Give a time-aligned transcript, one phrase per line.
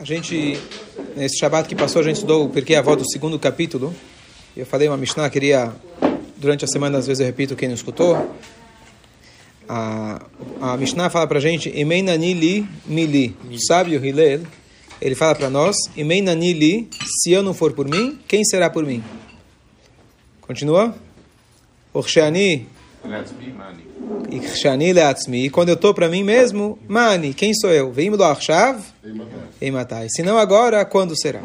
[0.00, 0.56] A gente,
[1.16, 3.92] nesse Shabbat que passou, a gente estudou o Porquê Avó do segundo capítulo.
[4.56, 5.72] Eu falei uma Mishnah, queria,
[6.36, 8.32] durante a semana, às vezes eu repito quem não escutou.
[9.68, 10.24] A,
[10.60, 13.36] a Mishnah fala pra gente, Emeinani li mili.
[13.50, 14.42] O sábio Hillel,
[15.02, 16.88] ele fala para nós, Emeinani li,
[17.20, 19.02] se eu não for por mim, quem será por mim?
[20.42, 20.94] Continua?
[21.92, 22.68] Orshani
[24.30, 25.50] Ikshani leatzmi.
[25.50, 27.92] Quando eu estou para mim mesmo, mani, quem sou eu?
[27.92, 28.80] Vem do achav,
[29.60, 30.08] e matai.
[30.10, 31.40] Se não agora, quando será?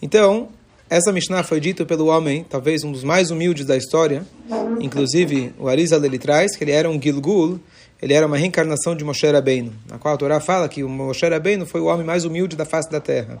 [0.00, 0.48] Então,
[0.90, 4.26] essa Mishnah foi dita pelo homem, talvez um dos mais humildes da história.
[4.80, 7.58] Inclusive, o Arizal ele traz que ele era um Gilgul,
[8.00, 11.26] ele era uma reencarnação de Moshe Rabbeinu, na qual a Torá fala que o Moshe
[11.26, 13.40] Rabbeinu foi o homem mais humilde da face da terra.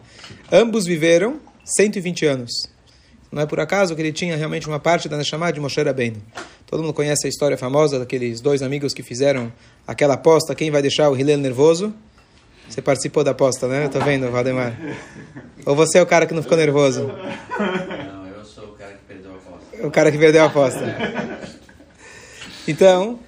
[0.50, 2.52] Ambos viveram 120 anos.
[3.32, 6.20] Não é por acaso que ele tinha realmente uma parte da Neshama de Moshe Rabbeinu.
[6.66, 9.50] Todo mundo conhece a história famosa daqueles dois amigos que fizeram
[9.86, 11.94] aquela aposta, quem vai deixar o Hillel nervoso?
[12.68, 13.88] Você participou da aposta, né?
[13.88, 14.78] Tô vendo, Valdemar.
[15.64, 17.06] Ou você é o cara que não ficou nervoso?
[17.06, 19.86] Não, eu sou o cara que perdeu a aposta.
[19.86, 20.96] O cara que perdeu a aposta.
[22.68, 23.18] Então,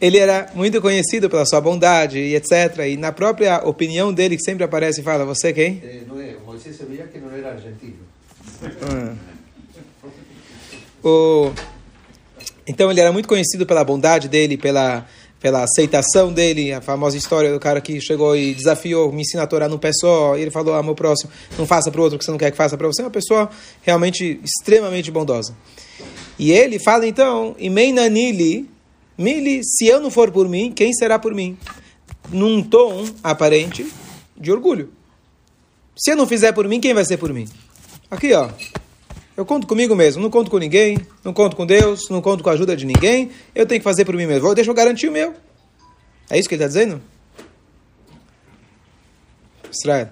[0.00, 2.78] ele era muito conhecido pela sua bondade e etc.
[2.88, 5.80] E na própria opinião dele, que sempre aparece e fala, você quem?
[5.84, 6.36] Eh, no é,
[6.88, 7.98] veía que não era argentino.
[8.82, 9.31] Ah.
[11.02, 11.50] O...
[12.66, 15.06] Então ele era muito conhecido pela bondade dele, pela,
[15.40, 19.46] pela aceitação dele, a famosa história do cara que chegou e desafiou, me ensina a
[19.46, 22.18] Torá num pé só, e ele falou, ah, meu próximo, não faça para o outro
[22.18, 23.50] que você não quer que faça para você, é uma pessoa
[23.82, 25.56] realmente extremamente bondosa.
[26.38, 28.70] E ele fala então, Imeinanili,
[29.18, 31.56] Mili, se eu não for por mim, quem será por mim?
[32.30, 33.86] Num tom aparente
[34.36, 34.90] de orgulho.
[35.96, 37.46] Se eu não fizer por mim, quem vai ser por mim?
[38.10, 38.48] Aqui, ó.
[39.36, 42.50] Eu conto comigo mesmo, não conto com ninguém, não conto com Deus, não conto com
[42.50, 43.30] a ajuda de ninguém.
[43.54, 44.54] Eu tenho que fazer por mim mesmo.
[44.54, 45.34] Deixa eu garantir o meu.
[46.28, 47.00] É isso que ele está dizendo?
[49.70, 50.08] Israel.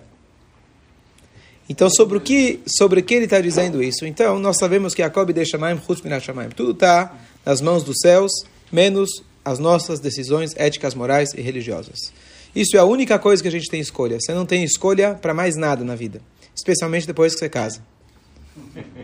[1.68, 4.04] Então, sobre o que, sobre que ele está dizendo isso?
[4.04, 6.48] Então, nós sabemos que Jacob deixa Shamaim, Chutz Minat Shamaim.
[6.48, 8.33] Tudo está nas mãos dos céus,
[8.72, 12.12] menos as nossas decisões éticas, morais e religiosas.
[12.56, 14.18] Isso é a única coisa que a gente tem escolha.
[14.18, 16.20] Você não tem escolha para mais nada na vida,
[16.55, 17.80] especialmente depois que você casa.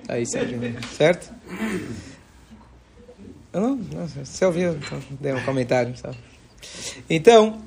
[0.08, 0.58] Aí, Sérgio,
[0.96, 1.32] certo?
[3.52, 5.96] Eu não, não, você ouviu, então um comentário.
[5.96, 6.16] Sabe?
[7.08, 7.62] Então,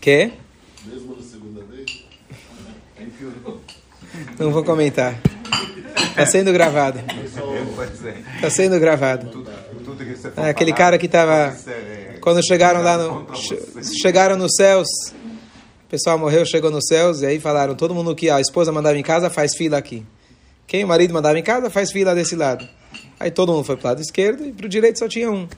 [0.00, 0.32] que?
[0.84, 2.04] Mesmo na segunda vez?
[4.38, 5.18] Não vou comentar.
[6.10, 7.00] Está sendo gravado.
[8.36, 9.46] Está sendo gravado.
[10.36, 11.56] É, aquele cara que estava.
[12.20, 13.26] Quando chegaram lá no.
[14.02, 14.88] Chegaram nos céus.
[15.86, 18.98] O pessoal morreu, chegou nos céus, e aí falaram: todo mundo que a esposa mandava
[18.98, 20.04] em casa faz fila aqui.
[20.68, 22.68] Quem o marido mandava em casa faz fila desse lado.
[23.18, 25.40] Aí todo mundo foi para o lado esquerdo e para o direito só tinha um.
[25.40, 25.48] Ele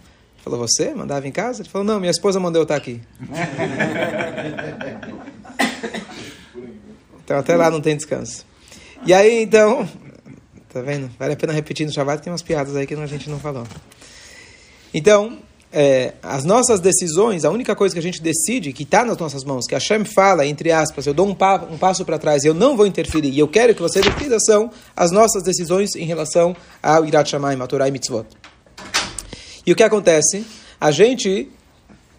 [0.42, 1.60] falou: Você mandava em casa?
[1.60, 3.00] Ele falou: Não, minha esposa mandou eu estar aqui.
[7.22, 8.44] Então até lá não tem descanso.
[9.06, 9.88] E aí então.
[10.72, 11.08] Tá vendo?
[11.16, 13.64] Vale a pena repetir no Shabbat, tem umas piadas aí que a gente não falou.
[14.92, 15.38] Então,
[15.72, 19.44] é, as nossas decisões, a única coisa que a gente decide, que está nas nossas
[19.44, 22.44] mãos, que a Hashem fala, entre aspas, eu dou um, pa, um passo para trás
[22.44, 26.04] eu não vou interferir, e eu quero que você decida, são as nossas decisões em
[26.04, 28.26] relação ao Irat Shamayim, a Torah e Mitzvot.
[29.64, 30.44] E o que acontece?
[30.80, 31.48] A gente,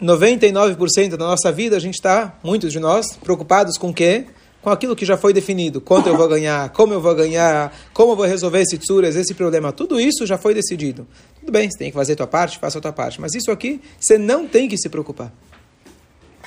[0.02, 4.26] 99% da nossa vida, a gente está, muitos de nós, preocupados com o quê?
[4.62, 5.82] Com aquilo que já foi definido.
[5.82, 9.34] Quanto eu vou ganhar, como eu vou ganhar, como eu vou resolver esse tsuras, esse
[9.34, 9.72] problema.
[9.72, 11.08] Tudo isso já foi decidido.
[11.40, 13.20] Tudo bem, você tem que fazer a tua parte, faça a tua parte.
[13.20, 15.34] Mas isso aqui, você não tem que se preocupar.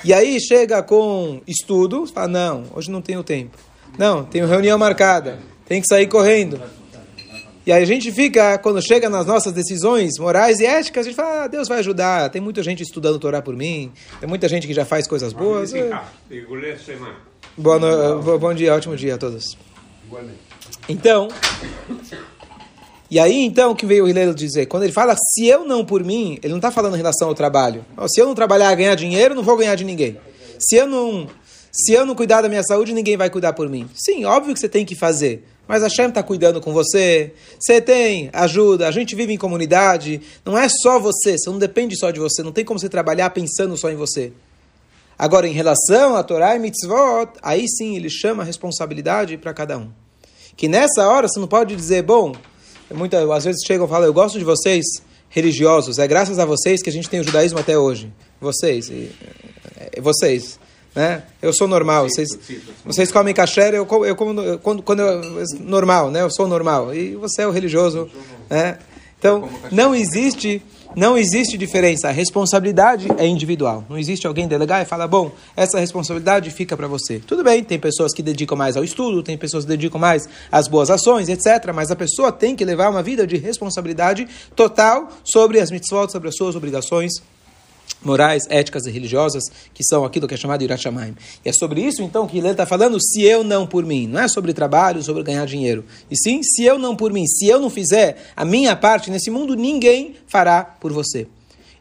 [0.03, 3.57] E aí chega com estudo, fala, não, hoje não tenho tempo.
[3.97, 6.61] Não, tenho reunião marcada, tem que sair correndo.
[7.65, 11.15] E aí a gente fica, quando chega nas nossas decisões morais e éticas, a gente
[11.15, 14.67] fala, ah, Deus vai ajudar, tem muita gente estudando Torá por mim, tem muita gente
[14.67, 15.73] que já faz coisas boas.
[17.57, 18.21] Boa no...
[18.21, 19.57] bo- Bom dia, ótimo dia a todos.
[20.89, 21.27] Então,
[23.09, 24.65] e aí então que veio o Hillel dizer?
[24.65, 27.35] Quando ele fala, se eu não por mim, ele não está falando em relação ao
[27.35, 27.85] trabalho.
[27.97, 30.17] Ó, Se eu não trabalhar ganhar dinheiro, não vou ganhar de ninguém.
[30.59, 31.27] Se eu não,
[31.71, 33.87] se eu não cuidar da minha saúde, ninguém vai cuidar por mim.
[33.95, 35.45] Sim, óbvio que você tem que fazer.
[35.67, 40.21] Mas a Hashem está cuidando com você, você tem ajuda, a gente vive em comunidade,
[40.45, 43.31] não é só você, você não depende só de você, não tem como você trabalhar
[43.31, 44.31] pensando só em você.
[45.17, 49.77] Agora, em relação a Torá e Mitzvot, aí sim ele chama a responsabilidade para cada
[49.77, 49.89] um.
[50.57, 52.33] Que nessa hora você não pode dizer, bom,
[52.93, 54.83] muita, às vezes chegam e falam, eu gosto de vocês
[55.29, 58.11] religiosos, é graças a vocês que a gente tem o judaísmo até hoje.
[58.39, 59.11] Vocês, e,
[59.77, 60.59] é, vocês,
[60.93, 61.23] né?
[61.41, 62.29] Eu sou normal, vocês,
[62.85, 66.21] vocês comem kasher, eu, eu como eu- quando, quando eu, normal, né?
[66.21, 68.09] Eu sou normal, e você é o religioso,
[68.49, 68.77] né?
[69.25, 70.61] Então, não existe,
[70.95, 72.09] não existe diferença.
[72.09, 73.83] A responsabilidade é individual.
[73.89, 77.17] Não existe alguém delegar e falar, bom, essa responsabilidade fica para você.
[77.17, 80.67] Tudo bem, tem pessoas que dedicam mais ao estudo, tem pessoas que dedicam mais às
[80.67, 81.73] boas ações, etc.
[81.73, 86.29] Mas a pessoa tem que levar uma vida de responsabilidade total sobre as mitzvot, sobre
[86.29, 87.13] as suas obrigações
[88.03, 89.43] morais, éticas e religiosas,
[89.73, 91.15] que são aquilo que é chamado Irachamaim.
[91.43, 94.07] E é sobre isso, então, que ele está falando, se eu não por mim.
[94.07, 95.83] Não é sobre trabalho, sobre ganhar dinheiro.
[96.09, 99.31] E sim, se eu não por mim, se eu não fizer a minha parte nesse
[99.31, 101.27] mundo, ninguém fará por você.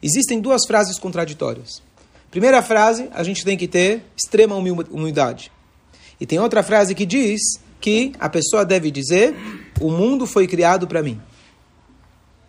[0.03, 1.83] Existem duas frases contraditórias.
[2.31, 5.53] Primeira frase, a gente tem que ter extrema humildade.
[6.21, 7.41] E tem outra frase que diz
[7.81, 9.37] que a pessoa deve dizer,
[9.81, 11.21] o mundo foi criado para mim.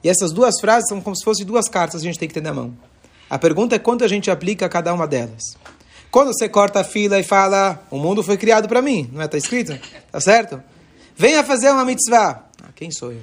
[0.04, 2.34] E essas duas frases são como se fossem duas cartas que a gente tem que
[2.34, 2.76] ter na mão.
[3.30, 5.42] A pergunta é quanto a gente aplica a cada uma delas.
[6.12, 9.26] Quando você corta a fila e fala, o mundo foi criado para mim, não é?
[9.26, 9.78] Está escrito?
[10.12, 10.64] Tá certo?
[11.16, 12.44] Venha fazer uma mitzvah.
[12.64, 13.22] Ah, quem sou eu?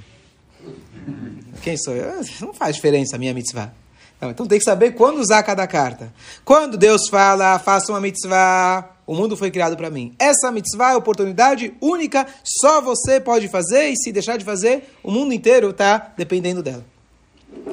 [1.62, 2.20] Quem sou eu?
[2.40, 3.72] Não faz diferença a minha mitzvah.
[4.20, 6.12] Não, então tem que saber quando usar cada carta.
[6.44, 10.14] Quando Deus fala, faça uma mitzvah, o mundo foi criado para mim.
[10.18, 15.10] Essa mitzvah é oportunidade única, só você pode fazer, e se deixar de fazer, o
[15.10, 16.84] mundo inteiro está dependendo dela.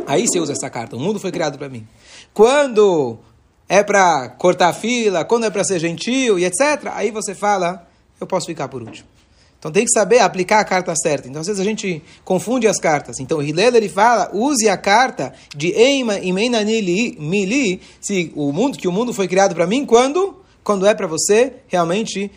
[0.08, 1.88] Aí você usa essa carta, o mundo foi criado para mim.
[2.34, 3.18] Quando
[3.68, 7.88] é para cortar fila, quando é para ser gentil e etc., aí você fala,
[8.20, 9.08] eu posso ficar por último.
[9.60, 11.28] Então tem que saber aplicar a carta certa.
[11.28, 13.20] Então às vezes a gente confunde as cartas.
[13.20, 18.88] Então Hillel ele fala, use a carta de Eima Imenanili Mili, se o mundo que
[18.88, 22.32] o mundo foi criado para mim quando quando é para você realmente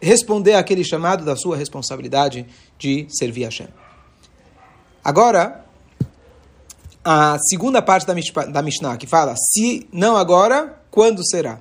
[0.00, 2.46] responder aquele chamado da sua responsabilidade
[2.78, 3.68] de servir a Hashem.
[5.02, 5.64] Agora,
[7.04, 8.14] a segunda parte da,
[8.46, 11.60] da Mishnah, que fala, se não agora, quando será?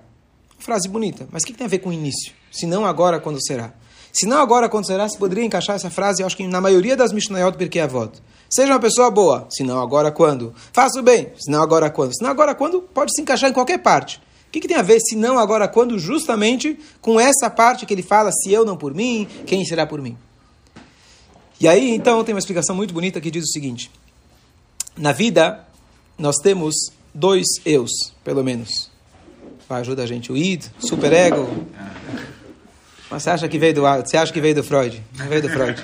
[0.58, 2.34] Frase bonita, mas o que tem a ver com o início?
[2.52, 3.74] Se não agora, quando será?
[4.12, 7.14] Se não agora, quando será, se poderia encaixar essa frase, acho que na maioria das
[7.14, 8.22] Mishnayot porque é voto.
[8.50, 10.54] Seja uma pessoa boa, se não agora, quando?
[10.74, 12.14] Faça o bem, se não agora, quando?
[12.14, 12.82] Se não agora, quando?
[12.82, 14.20] Pode se encaixar em qualquer parte.
[14.48, 16.00] O que, que, tem a ver, se não agora, quando?
[16.00, 20.02] Justamente com essa parte que ele fala, se eu não por mim, quem será por
[20.02, 20.18] mim?
[21.62, 23.92] E aí, então, tem uma explicação muito bonita que diz o seguinte.
[25.00, 25.66] Na vida,
[26.18, 26.76] nós temos
[27.14, 27.90] dois eus,
[28.22, 28.92] pelo menos.
[29.68, 30.30] Vai, ajuda a gente.
[30.30, 31.48] O id, superego.
[33.10, 35.02] Mas você acha que veio do, você acha que veio do Freud?
[35.18, 35.82] Não veio do Freud.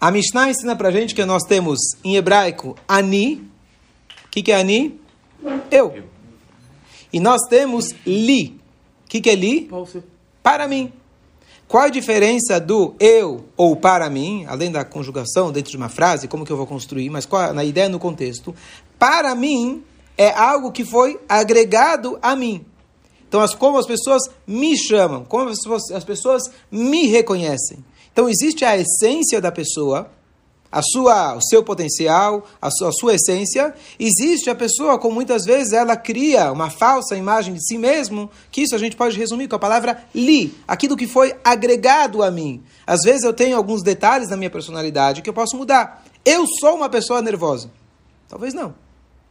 [0.00, 3.48] A Mishnah ensina pra gente que nós temos, em hebraico, ani.
[4.26, 5.00] O que, que é ani?
[5.70, 6.02] Eu.
[7.12, 8.60] E nós temos li.
[9.04, 9.70] O que, que é li?
[10.42, 10.92] Para mim.
[11.66, 16.28] Qual a diferença do eu ou para mim, além da conjugação dentro de uma frase,
[16.28, 18.54] como que eu vou construir, mas qual, na ideia, no contexto?
[18.98, 19.82] Para mim
[20.16, 22.64] é algo que foi agregado a mim.
[23.26, 27.84] Então, as, como as pessoas me chamam, como as as pessoas me reconhecem.
[28.12, 30.08] Então, existe a essência da pessoa,
[30.74, 33.72] a sua, o seu potencial, a sua, a sua essência.
[33.96, 38.62] Existe a pessoa, como muitas vezes ela cria uma falsa imagem de si mesmo, que
[38.62, 42.60] isso a gente pode resumir com a palavra li, aquilo que foi agregado a mim.
[42.84, 46.04] Às vezes eu tenho alguns detalhes na minha personalidade que eu posso mudar.
[46.24, 47.70] Eu sou uma pessoa nervosa.
[48.28, 48.74] Talvez não.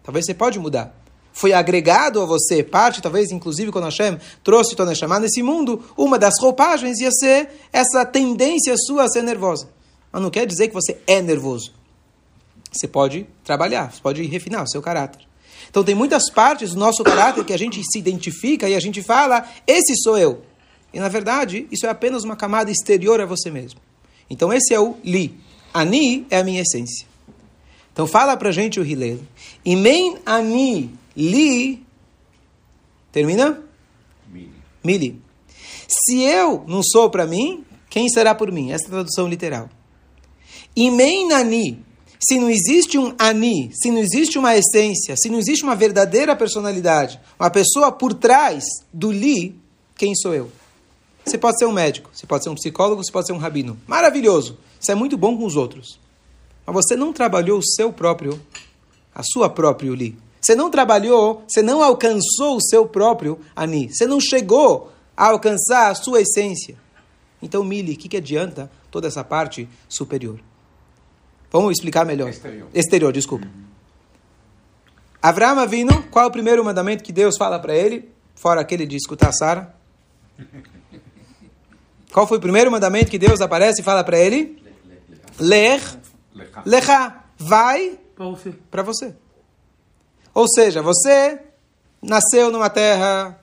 [0.01, 0.95] Talvez você pode mudar.
[1.33, 6.17] Foi agregado a você, parte, talvez, inclusive, quando Hashem trouxe Tona chamar nesse mundo, uma
[6.17, 9.67] das roupagens ia ser essa tendência sua a ser nervosa.
[10.13, 11.73] Mas não quer dizer que você é nervoso.
[12.71, 15.25] Você pode trabalhar, você pode refinar o seu caráter.
[15.69, 19.01] Então tem muitas partes do nosso caráter que a gente se identifica e a gente
[19.01, 20.43] fala, esse sou eu.
[20.93, 23.79] E na verdade, isso é apenas uma camada exterior a você mesmo.
[24.29, 25.35] Então esse é o li.
[25.73, 27.07] Ani é a minha essência.
[27.91, 29.19] Então fala pra gente o Hillel.
[29.65, 31.83] Imen ani li.
[33.11, 33.63] Termina?
[34.31, 34.53] Mili.
[34.83, 35.21] Mili.
[35.87, 38.71] Se eu não sou para mim, quem será por mim?
[38.71, 39.69] Essa é a tradução literal.
[40.75, 41.83] Imen ani.
[42.19, 46.35] Se não existe um ani, se não existe uma essência, se não existe uma verdadeira
[46.35, 48.63] personalidade, uma pessoa por trás
[48.93, 49.59] do li,
[49.95, 50.49] quem sou eu?
[51.25, 53.77] Você pode ser um médico, você pode ser um psicólogo, você pode ser um rabino.
[53.85, 54.57] Maravilhoso.
[54.79, 55.99] Isso é muito bom com os outros.
[56.65, 58.41] Mas você não trabalhou o seu próprio,
[59.13, 60.17] a sua própria li.
[60.39, 63.89] Você não trabalhou, você não alcançou o seu próprio ani.
[63.89, 66.77] Você não chegou a alcançar a sua essência.
[67.41, 70.39] Então, Mili, o que, que adianta toda essa parte superior?
[71.53, 72.29] Vamos explicar melhor.
[72.29, 72.67] Exterior.
[72.73, 73.45] Exterior, desculpa.
[73.45, 73.63] Uhum.
[75.21, 78.11] Avraham Avinu, qual é o primeiro mandamento que Deus fala para ele?
[78.33, 79.73] Fora aquele de escutar Sara.
[82.11, 84.61] Qual foi o primeiro mandamento que Deus aparece e fala para ele?
[85.39, 85.79] Ler,
[86.65, 87.99] lecha, vai
[88.71, 89.15] para você.
[90.33, 91.39] Ou seja, você
[92.01, 93.39] nasceu numa terra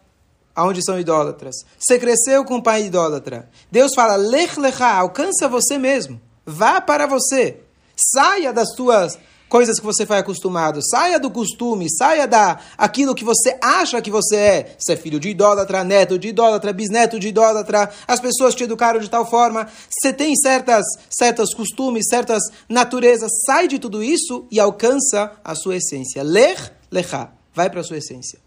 [0.56, 1.54] onde são idólatras.
[1.78, 3.48] Você cresceu com um pai idólatra.
[3.70, 6.20] Deus fala, lech lecha, alcança você mesmo.
[6.44, 7.60] Vá para você.
[8.00, 9.19] Saia das suas
[9.50, 10.80] coisas que você foi acostumado.
[10.80, 14.76] Saia do costume, saia da aquilo que você acha que você é.
[14.78, 17.90] Você é filho de idólatra, neto de idólatra, bisneto de idólatra.
[18.07, 19.69] As pessoas te educaram de tal forma.
[19.90, 23.30] Você tem certas certos costumes, certas naturezas.
[23.45, 26.23] Sai de tudo isso e alcança a sua essência.
[26.23, 27.33] Ler, lechá.
[27.52, 28.38] Vai para a sua essência.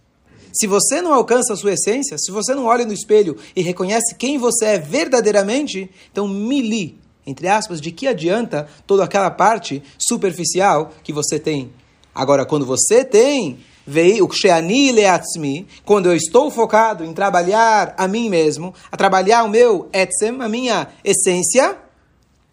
[0.53, 4.15] Se você não alcança a sua essência, se você não olha no espelho e reconhece
[4.15, 10.91] quem você é verdadeiramente, então mili, entre aspas, de que adianta toda aquela parte superficial
[11.03, 11.71] que você tem.
[12.13, 18.07] Agora, quando você tem veio o Sheani Leatzmi, quando eu estou focado em trabalhar a
[18.07, 21.77] mim mesmo, a trabalhar o meu etzem, a minha essência,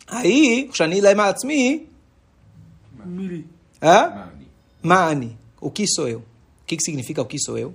[0.06, 1.88] aí, o Sheani Leatzmi,
[4.82, 6.18] Mani, o que sou eu?
[6.18, 6.24] O
[6.66, 7.74] que, que significa o que sou eu?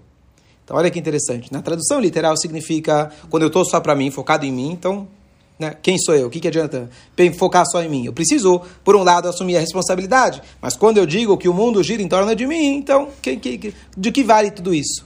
[0.63, 1.51] Então, olha que interessante.
[1.53, 5.07] Na tradução literal significa quando eu estou só para mim, focado em mim, então
[5.57, 5.75] né?
[5.81, 6.27] Quem sou eu?
[6.27, 6.89] O que, que adianta
[7.37, 8.05] focar só em mim?
[8.05, 11.81] Eu preciso, por um lado, assumir a responsabilidade, mas quando eu digo que o mundo
[11.83, 15.05] gira em torno de mim, então que, que, de que vale tudo isso?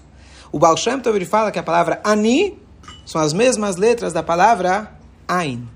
[0.51, 2.57] O Baal Shem Tov, ele fala que a palavra ani
[3.05, 4.91] são as mesmas letras da palavra
[5.27, 5.67] ain.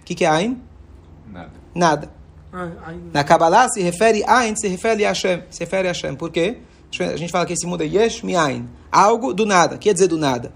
[0.00, 0.60] O que, que é ain?
[1.30, 1.52] Nada.
[1.74, 2.10] Nada.
[3.12, 5.42] Na Kabbalah se refere a ain, se refere a Hashem.
[5.50, 6.14] Se refere a Hashem.
[6.14, 6.58] Por quê?
[7.00, 8.68] A gente fala que esse mundo é yesh mi ain.
[8.90, 9.78] Algo do nada.
[9.78, 10.52] Quer dizer do nada?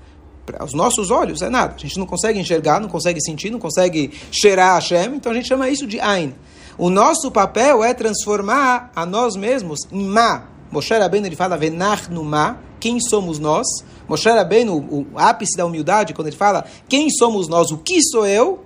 [0.46, 1.74] Para os nossos olhos é nada.
[1.74, 5.48] A gente não consegue enxergar, não consegue sentir, não consegue cheirar Hashem, então a gente
[5.48, 6.32] chama isso de Ain.
[6.78, 10.44] O nosso papel é transformar a nós mesmos em Ma.
[10.70, 13.66] Moshe Rabbeinu ele fala Venach no Ma, quem somos nós?
[14.08, 18.26] Moshe Rabbeinu, o ápice da humildade, quando ele fala quem somos nós, o que sou
[18.26, 18.64] eu?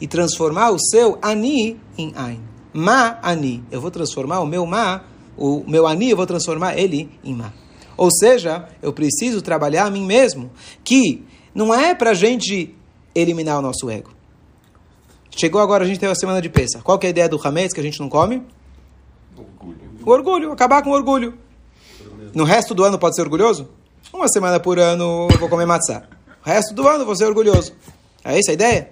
[0.00, 2.40] E transformar o seu Ani em Ain.
[2.72, 3.64] Ma Ani.
[3.70, 5.00] Eu vou transformar o meu Ma,
[5.36, 7.52] o meu Ani, eu vou transformar ele em Ma.
[7.96, 10.50] Ou seja, eu preciso trabalhar a mim mesmo,
[10.84, 11.24] que
[11.54, 12.74] não é para a gente
[13.14, 14.10] eliminar o nosso ego.
[15.30, 16.80] Chegou agora, a gente tem a semana de peça.
[16.82, 18.42] Qual é a ideia do Hametz que a gente não come?
[19.36, 19.78] Orgulho.
[20.04, 21.34] O orgulho, acabar com o orgulho.
[22.34, 23.68] No resto do ano pode ser orgulhoso?
[24.12, 26.04] Uma semana por ano eu vou comer matzá.
[26.44, 27.74] O resto do ano eu vou ser orgulhoso.
[28.24, 28.90] É essa a ideia?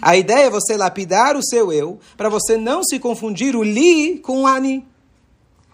[0.00, 4.18] A ideia é você lapidar o seu eu para você não se confundir o li
[4.18, 4.87] com o ani.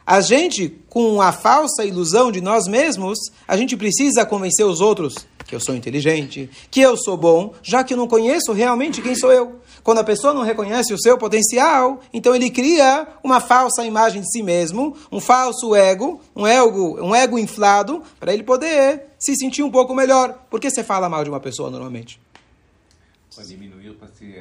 [0.06, 3.18] A gente, com a falsa ilusão de nós mesmos,
[3.48, 5.14] a gente precisa convencer os outros
[5.46, 9.14] que eu sou inteligente, que eu sou bom, já que eu não conheço realmente quem
[9.14, 9.60] sou eu.
[9.82, 14.30] Quando a pessoa não reconhece o seu potencial, então ele cria uma falsa imagem de
[14.30, 19.62] si mesmo, um falso ego, um ego, um ego inflado, para ele poder se sentir
[19.62, 20.46] um pouco melhor.
[20.50, 22.23] Por que você fala mal de uma pessoa normalmente?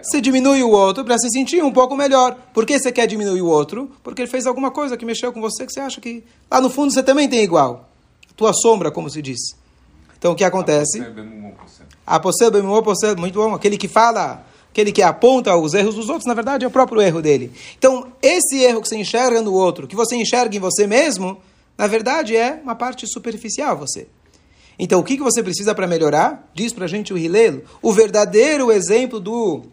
[0.03, 2.37] Você diminui o outro para se sentir um pouco melhor.
[2.53, 3.91] Por que você quer diminuir o outro?
[4.03, 6.69] Porque ele fez alguma coisa que mexeu com você que você acha que lá no
[6.69, 7.89] fundo você também tem igual.
[8.35, 9.39] Tua sombra, como se diz.
[10.17, 10.99] Então o que acontece?
[12.05, 12.19] A
[13.19, 13.53] muito bom.
[13.53, 17.01] Aquele que fala, aquele que aponta os erros dos outros, na verdade é o próprio
[17.01, 17.51] erro dele.
[17.77, 21.41] Então esse erro que você enxerga no outro, que você enxerga em você mesmo,
[21.77, 24.07] na verdade é uma parte superficial você.
[24.77, 26.49] Então, o que, que você precisa para melhorar?
[26.53, 29.63] Diz para a gente o Rilelo, o verdadeiro exemplo do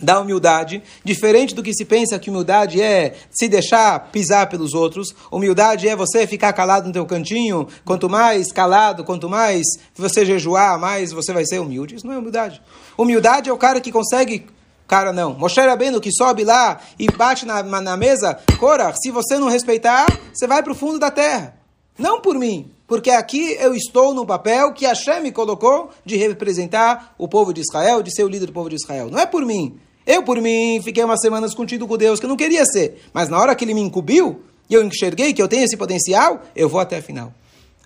[0.00, 5.14] da humildade, diferente do que se pensa que humildade é se deixar pisar pelos outros,
[5.30, 9.66] humildade é você ficar calado no teu cantinho, quanto mais calado, quanto mais
[9.96, 11.96] você jejuar, mais você vai ser humilde.
[11.96, 12.62] Isso não é humildade.
[12.96, 14.46] Humildade é o cara que consegue
[14.86, 15.34] cara não.
[15.34, 20.06] Moshe Rabbeinu que sobe lá e bate na, na mesa, Cora, se você não respeitar,
[20.32, 21.54] você vai para o fundo da terra.
[21.98, 27.14] Não por mim, porque aqui eu estou no papel que Hashem me colocou de representar
[27.18, 29.10] o povo de Israel, de ser o líder do povo de Israel.
[29.10, 29.78] Não é por mim.
[30.06, 33.02] Eu, por mim, fiquei umas semanas contido com Deus que eu não queria ser.
[33.12, 36.42] Mas na hora que ele me incumbiu, e eu enxerguei que eu tenho esse potencial,
[36.56, 37.30] eu vou até a final.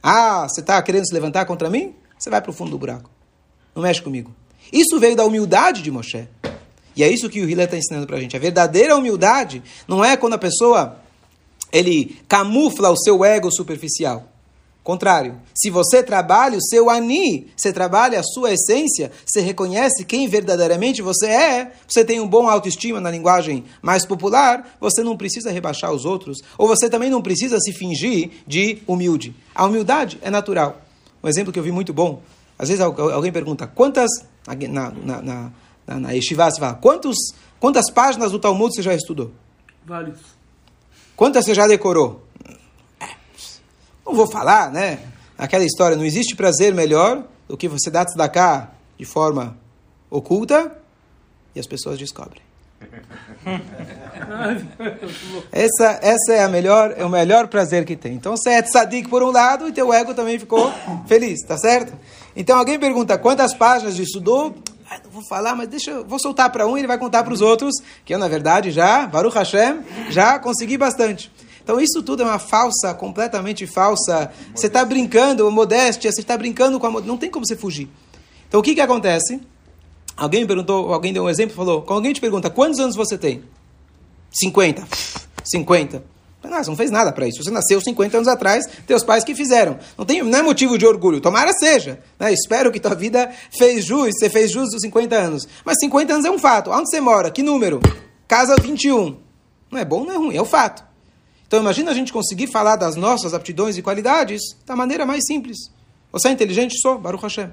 [0.00, 1.96] Ah, você está querendo se levantar contra mim?
[2.16, 3.10] Você vai para o fundo do buraco.
[3.74, 4.32] Não mexe comigo.
[4.72, 6.28] Isso veio da humildade de Moshe.
[6.94, 8.36] E é isso que o Hillel está ensinando para a gente.
[8.36, 10.96] A verdadeira humildade não é quando a pessoa
[11.72, 14.31] ele camufla o seu ego superficial.
[14.82, 20.26] Contrário, se você trabalha o seu ani, você trabalha a sua essência, você reconhece quem
[20.26, 25.52] verdadeiramente você é, você tem um bom autoestima na linguagem mais popular, você não precisa
[25.52, 29.36] rebaixar os outros, ou você também não precisa se fingir de humilde.
[29.54, 30.82] A humildade é natural.
[31.22, 32.20] Um exemplo que eu vi muito bom,
[32.58, 34.10] às vezes alguém pergunta, quantas,
[34.68, 36.10] na, na, na, na,
[36.58, 37.16] fala, quantos,
[37.60, 39.30] quantas páginas do Talmud você já estudou?
[39.86, 40.18] Vários.
[41.14, 42.22] Quantas você já decorou?
[44.12, 44.98] Não vou falar, né?
[45.38, 49.56] Aquela história, não existe prazer melhor do que você dar tzedakah de forma
[50.10, 50.70] oculta
[51.54, 52.42] e as pessoas descobrem.
[55.50, 58.12] essa, essa é a melhor, é o melhor prazer que tem.
[58.12, 60.70] Então você é tzadik por um lado e teu ego também ficou
[61.08, 61.94] feliz, tá certo?
[62.36, 64.54] Então alguém pergunta quantas páginas de estudou?
[64.90, 67.24] Ah, não vou falar, mas deixa eu vou soltar para um e ele vai contar
[67.24, 71.32] para os outros, que eu, na verdade, já, Baruch Hashem, já consegui bastante.
[71.62, 74.30] Então isso tudo é uma falsa, completamente falsa.
[74.54, 77.88] Você está brincando, modéstia, você está brincando com a Não tem como você fugir.
[78.48, 79.40] Então o que, que acontece?
[80.16, 83.16] Alguém me perguntou, alguém deu um exemplo, falou, quando alguém te pergunta, quantos anos você
[83.16, 83.42] tem?
[84.30, 84.86] 50.
[85.44, 86.12] 50.
[86.42, 87.42] Não, você não fez nada para isso.
[87.42, 89.78] Você nasceu 50 anos atrás, teus pais que fizeram.
[89.96, 91.20] Não, tem, não é motivo de orgulho.
[91.20, 92.00] Tomara seja.
[92.18, 92.32] Né?
[92.32, 95.46] Espero que tua vida fez jus, você fez jus dos 50 anos.
[95.64, 96.70] Mas 50 anos é um fato.
[96.70, 97.30] Onde você mora?
[97.30, 97.80] Que número?
[98.26, 99.16] Casa 21.
[99.70, 100.84] Não é bom, não é ruim, é o fato.
[101.52, 105.58] Então imagina a gente conseguir falar das nossas aptidões e qualidades da maneira mais simples.
[106.10, 106.80] Você é inteligente?
[106.80, 107.50] Sou, Baruch Hashem.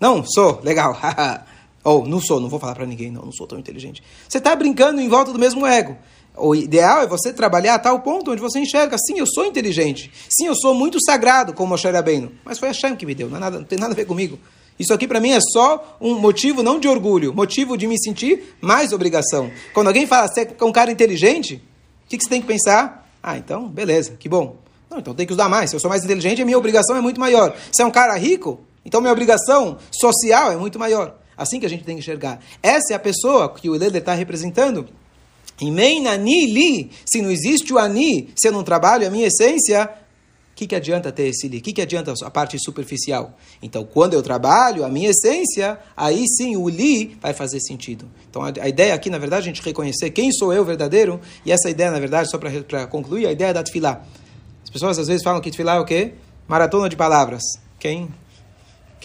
[0.00, 0.98] Não, sou, legal.
[1.84, 4.02] Ou, não sou, não vou falar para ninguém, não, não sou tão inteligente.
[4.26, 5.94] Você está brincando em volta do mesmo ego.
[6.34, 10.10] O ideal é você trabalhar a tal ponto onde você enxerga, sim, eu sou inteligente,
[10.30, 13.28] sim, eu sou muito sagrado, como Moshe Rabbeinu, mas foi a Hashem que me deu,
[13.28, 14.38] não, é nada, não tem nada a ver comigo.
[14.78, 18.56] Isso aqui para mim é só um motivo não de orgulho, motivo de me sentir
[18.58, 19.50] mais obrigação.
[19.74, 21.62] Quando alguém fala, você é um cara inteligente,
[22.06, 23.03] o que, que você tem que pensar?
[23.26, 24.58] Ah, então, beleza, que bom.
[24.90, 25.70] Não, então tem que usar mais.
[25.70, 27.56] Se eu sou mais inteligente, a minha obrigação é muito maior.
[27.72, 31.16] Se é um cara rico, então minha obrigação social é muito maior.
[31.34, 32.38] Assim que a gente tem que enxergar.
[32.62, 34.86] Essa é a pessoa que o Eleder está representando.
[35.58, 39.90] Ani li, se não existe o ani, se eu não trabalho a minha essência,
[40.54, 41.58] o que, que adianta ter esse li?
[41.58, 43.36] O que, que adianta a parte superficial?
[43.60, 48.08] Então, quando eu trabalho a minha essência, aí sim o li vai fazer sentido.
[48.30, 51.20] Então, a, a ideia aqui, na verdade, é a gente reconhecer quem sou eu verdadeiro,
[51.44, 54.04] e essa ideia, na verdade, só para concluir, a ideia da tefilá.
[54.62, 56.12] As pessoas às vezes falam que tefilá é o quê?
[56.46, 57.42] Maratona de palavras.
[57.80, 58.08] Quem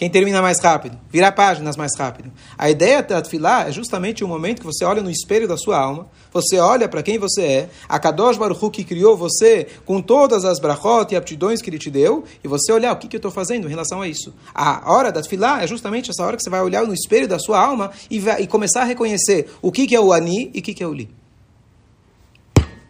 [0.00, 2.32] quem termina mais rápido, virar páginas mais rápido.
[2.56, 5.78] A ideia da Tfilá é justamente o momento que você olha no espelho da sua
[5.78, 10.42] alma, você olha para quem você é, a Kadosh Baruch que criou você com todas
[10.46, 13.18] as brachot e aptidões que ele te deu, e você olhar o que, que eu
[13.18, 14.32] estou fazendo em relação a isso.
[14.54, 17.38] A hora da Tfilá é justamente essa hora que você vai olhar no espelho da
[17.38, 20.60] sua alma e, vai, e começar a reconhecer o que, que é o Ani e
[20.60, 21.10] o que, que é o Li.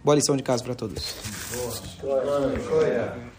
[0.04, 1.12] Boa lição de casa para todos.
[2.00, 2.22] Boa.
[2.22, 2.50] Boa.
[2.50, 3.30] Boa.